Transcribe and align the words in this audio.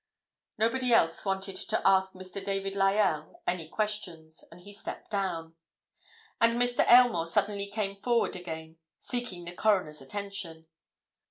Nobody 0.57 0.91
else 0.93 1.23
wanted 1.25 1.55
to 1.57 1.87
ask 1.87 2.13
Mr. 2.13 2.43
David 2.43 2.75
Lyell 2.75 3.39
any 3.45 3.67
questions, 3.69 4.43
and 4.49 4.61
he 4.61 4.73
stepped 4.73 5.11
down. 5.11 5.53
And 6.41 6.59
Mr. 6.59 6.83
Aylmore 6.91 7.27
suddenly 7.27 7.67
came 7.69 7.97
forward 8.01 8.35
again, 8.35 8.77
seeking 8.99 9.45
the 9.45 9.51
Coroner's 9.51 10.01
attention. 10.01 10.65